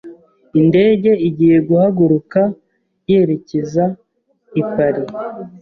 Indege 0.59 1.11
igiye 1.27 1.57
guhaguruka 1.67 2.41
yerekeza 3.09 3.85
i 4.61 4.63
Paris. 4.71 5.09